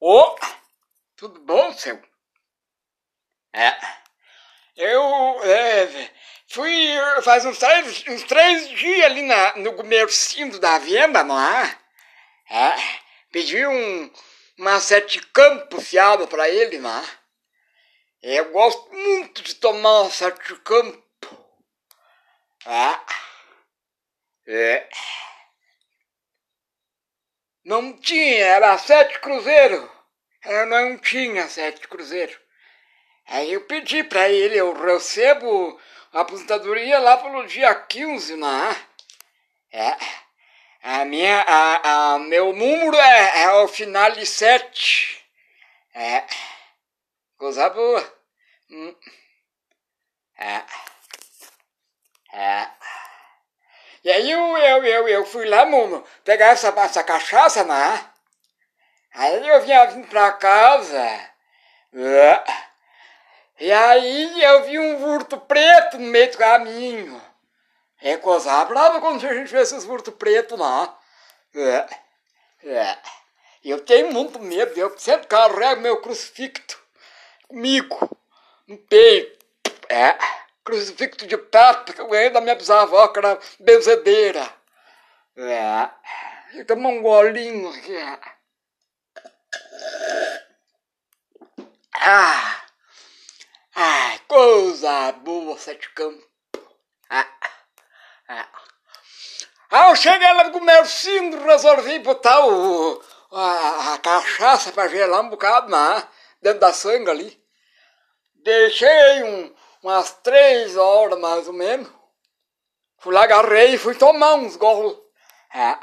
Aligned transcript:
Ô, 0.00 0.34
tudo 1.14 1.40
bom, 1.40 1.74
seu? 1.74 2.00
É. 3.52 3.76
Eu 4.74 5.02
é, 5.44 6.10
fui 6.48 6.88
faz 7.22 7.44
uns 7.44 7.58
três, 7.58 8.04
uns 8.08 8.22
três 8.22 8.70
dias 8.70 9.04
ali 9.04 9.20
na, 9.20 9.56
no 9.56 9.74
comercinho 9.74 10.58
da 10.58 10.78
venda, 10.78 11.22
não 11.22 11.38
é? 11.38 11.78
É. 12.48 12.76
Pedi 13.30 13.66
um, 13.66 14.10
uma 14.56 14.80
sete 14.80 15.20
campo 15.34 15.78
fiado 15.82 16.26
pra 16.26 16.48
ele, 16.48 16.78
não 16.78 16.98
é? 16.98 17.04
Eu 18.22 18.52
gosto 18.52 18.90
muito 18.90 19.42
de 19.42 19.54
tomar 19.54 20.02
um 20.02 20.10
sete 20.10 20.54
campo. 20.60 21.02
É. 22.64 23.00
É. 24.46 24.88
Não 27.64 27.92
tinha, 27.98 28.44
era 28.44 28.78
sete 28.78 29.18
cruzeiro. 29.20 29.90
Eu 30.44 30.66
não 30.66 30.96
tinha 30.98 31.48
sete 31.48 31.86
cruzeiro. 31.86 32.38
Aí 33.26 33.52
eu 33.52 33.60
pedi 33.66 34.02
para 34.02 34.28
ele, 34.28 34.56
eu 34.56 34.72
recebo 34.72 35.80
a 36.12 36.20
aposentadoria 36.20 36.98
lá 36.98 37.16
pelo 37.18 37.46
dia 37.46 37.74
15, 37.74 38.36
né? 38.36 38.86
É. 39.72 39.96
A 40.82 41.04
minha, 41.04 41.42
a, 41.42 42.14
a 42.14 42.18
meu 42.18 42.52
número 42.52 42.96
é, 42.96 43.42
é 43.42 43.52
o 43.52 43.68
final 43.68 44.10
de 44.12 44.24
sete. 44.24 45.22
É. 45.94 46.24
Coisa 47.36 47.68
boa. 47.70 48.20
Hum. 48.70 48.94
É. 50.38 50.64
É. 52.32 52.70
E 54.02 54.10
aí 54.10 54.30
eu, 54.30 54.56
eu, 54.56 54.84
eu, 54.84 55.08
eu 55.08 55.26
fui 55.26 55.46
lá, 55.46 55.66
mano, 55.66 56.04
pegar 56.24 56.46
essa, 56.46 56.68
essa 56.68 57.04
cachaça, 57.04 57.64
né? 57.64 58.10
Aí 59.14 59.46
eu 59.46 59.60
vinha 59.62 59.86
vindo 59.86 60.08
pra 60.08 60.32
casa. 60.32 61.30
E 63.58 63.70
aí 63.70 64.42
eu 64.42 64.64
vi 64.64 64.78
um 64.78 64.98
vurto 64.98 65.36
preto 65.38 65.98
no 65.98 66.06
meio 66.06 66.30
do 66.30 66.38
caminho. 66.38 67.22
É 68.00 68.16
coisa 68.16 68.64
brava 68.64 69.00
quando 69.00 69.26
a 69.26 69.34
gente 69.34 69.50
vê 69.50 69.60
esses 69.60 69.84
vurtos 69.84 70.14
pretos 70.14 70.58
lá. 70.58 70.98
Eu 73.62 73.80
tenho 73.80 74.10
muito 74.12 74.38
medo, 74.38 74.78
eu 74.78 74.98
sempre 74.98 75.26
carrego 75.26 75.82
meu 75.82 76.00
crucifixo 76.00 76.78
comigo, 77.46 78.08
no 78.66 78.78
peito. 78.78 79.38
É 79.90 80.16
crucifixo 80.70 81.26
de 81.26 81.36
prata 81.36 81.92
que 81.92 82.00
eu 82.00 82.08
ganhei 82.08 82.30
da 82.30 82.40
minha 82.40 82.54
bisavó, 82.54 83.08
que 83.08 83.18
era 83.18 83.38
benzedeira. 83.58 84.48
É. 85.36 86.64
Toma 86.64 86.88
um 86.88 87.02
golinho 87.02 87.68
aqui. 87.70 87.96
Ah! 91.94 92.64
Ah, 93.74 94.18
coisa 94.28 95.12
boa, 95.12 95.56
sete 95.58 95.92
campos. 95.94 96.24
Ah, 97.08 97.26
ah. 98.28 98.48
ah 99.70 99.88
eu 99.90 99.96
cheguei 99.96 100.32
lá 100.32 100.44
no 100.44 100.52
comercinho, 100.52 101.44
resolvi 101.44 101.98
botar 102.00 102.46
o, 102.46 103.02
a, 103.32 103.94
a 103.94 103.98
cachaça 103.98 104.72
pra 104.72 104.88
gelar 104.88 105.22
um 105.22 105.30
bocado 105.30 105.68
na, 105.68 106.06
dentro 106.42 106.60
da 106.60 106.72
sangue 106.72 107.10
ali. 107.10 107.40
Deixei 108.42 109.22
um, 109.22 109.54
umas 109.82 110.12
três 110.22 110.76
horas 110.76 111.18
mais 111.18 111.46
ou 111.46 111.54
menos. 111.54 111.90
Fui 112.98 113.14
lá, 113.14 113.24
agarrei 113.24 113.74
e 113.74 113.78
fui 113.78 113.94
tomar 113.94 114.34
uns 114.34 114.56
golos. 114.56 114.98
É. 115.54 115.78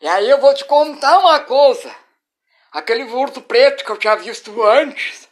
E 0.00 0.06
aí 0.06 0.30
eu 0.30 0.40
vou 0.40 0.54
te 0.54 0.64
contar 0.64 1.18
uma 1.18 1.40
coisa. 1.40 1.94
Aquele 2.70 3.04
vurto 3.04 3.42
preto 3.42 3.84
que 3.84 3.90
eu 3.90 3.96
tinha 3.96 4.16
visto 4.16 4.62
antes 4.62 5.28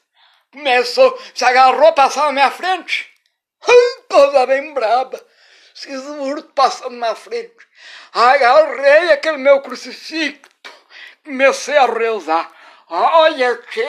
começou, 0.53 1.21
se 1.35 1.45
agarrou, 1.45 1.93
passar 1.93 2.27
na 2.27 2.33
minha 2.33 2.51
frente. 2.51 3.13
Coisa 4.09 4.47
bem 4.47 4.73
braba. 4.73 5.23
Esses 5.75 6.03
vurtos 6.03 6.51
passando 6.55 6.97
na 6.97 7.15
frente. 7.15 7.55
Agarrei 8.13 9.13
aquele 9.13 9.37
meu 9.37 9.61
crucifixo, 9.61 10.41
comecei 11.23 11.77
a 11.77 11.85
rezar. 11.85 12.51
Olha 12.89 13.59
que 13.59 13.83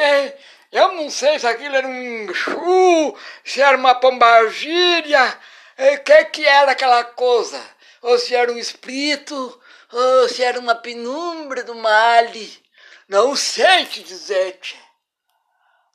eu 0.72 0.94
não 0.94 1.09
sei 1.09 1.39
se 1.39 1.47
aquilo 1.47 1.75
era 1.75 1.88
um 1.88 2.23
enxu, 2.23 3.17
se 3.44 3.61
era 3.61 3.78
uma 3.78 3.95
pombagíria, 3.95 5.39
o 5.78 5.81
eh, 5.81 5.97
que 5.97 6.25
que 6.25 6.45
era 6.45 6.72
aquela 6.72 7.03
coisa? 7.03 7.61
Ou 8.01 8.17
se 8.17 8.35
era 8.35 8.51
um 8.51 8.57
espírito, 8.57 9.61
ou 9.91 10.29
se 10.29 10.44
era 10.44 10.59
uma 10.59 10.75
penumbra 10.75 11.63
do 11.63 11.75
male. 11.75 12.63
Não 13.07 13.35
sei 13.35 13.85
te 13.85 14.03
dizer. 14.03 14.59
-te. 14.59 14.77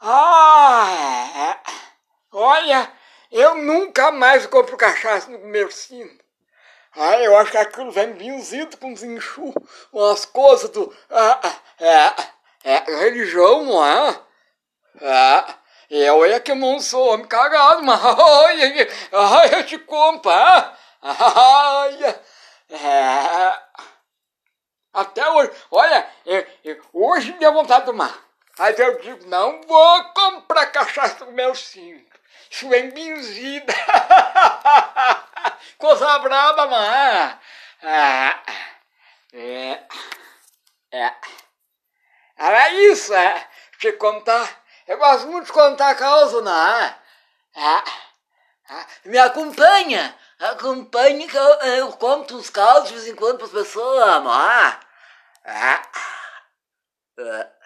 Ah, 0.00 1.60
olha, 2.32 2.92
eu 3.30 3.54
nunca 3.56 4.10
mais 4.10 4.46
compro 4.46 4.76
cachaça 4.76 5.30
no 5.30 5.38
comercinho. 5.38 6.18
Ah, 6.94 7.18
eu 7.20 7.36
acho 7.38 7.52
que 7.52 7.58
aquilo 7.58 7.90
vem 7.90 8.12
benzido 8.12 8.76
com 8.76 8.92
os 8.92 9.02
enxu, 9.02 9.54
umas 9.92 10.24
coisas 10.24 10.68
do... 10.70 10.94
Ah, 11.10 11.40
é, 11.80 12.14
é, 12.64 12.92
é 12.92 12.98
religião, 13.00 13.64
não 13.64 13.84
é? 13.84 14.20
É, 15.00 15.54
eu 15.90 16.24
é 16.24 16.40
que 16.40 16.54
não 16.54 16.80
sou 16.80 17.12
homem 17.12 17.26
cagado, 17.26 17.82
mas 17.82 18.00
ai, 18.04 18.88
ai, 19.12 19.54
eu 19.54 19.66
te 19.66 19.78
compro, 19.78 20.30
ai, 20.30 22.16
é, 22.70 23.58
até 24.92 25.28
hoje, 25.30 25.50
olha, 25.70 26.06
eu, 26.26 26.46
eu, 26.64 26.82
hoje 26.92 27.32
me 27.32 27.38
deu 27.38 27.52
vontade 27.52 27.80
de 27.80 27.86
tomar. 27.86 28.18
Mas 28.58 28.78
eu 28.78 29.00
digo, 29.00 29.26
não 29.26 29.62
vou 29.62 30.04
comprar 30.12 30.66
cachaça 30.66 31.24
do 31.24 31.32
meu 31.32 31.54
cinto. 31.54 32.20
Isso 32.50 32.72
é 32.72 32.82
benzida. 32.82 33.72
Coisa 35.78 36.18
brava, 36.18 36.66
mas... 36.66 37.38
É, 37.82 38.36
é, 39.32 39.82
é. 40.92 41.14
Era 42.36 42.68
isso, 42.70 43.14
é. 43.14 43.48
Te 43.78 43.92
contar 43.92 44.61
eu 44.92 44.98
gosto 44.98 45.26
muito 45.28 45.46
de 45.46 45.52
contar 45.52 45.94
causa, 45.94 46.42
não? 46.42 46.52
Ah, 46.52 47.84
ah, 48.68 48.86
me 49.06 49.18
acompanha, 49.18 50.14
acompanhe 50.38 51.26
que 51.26 51.36
eu, 51.36 51.50
eu 51.60 51.92
conto 51.92 52.36
os 52.36 52.50
causos 52.50 52.88
de 52.88 52.94
vez 52.94 53.08
em 53.08 53.16
quando 53.16 53.38
para 53.38 53.46
as 53.46 53.52
pessoas, 53.52 54.06
é? 54.06 54.18
Ah, 55.44 55.82
ah. 57.18 57.61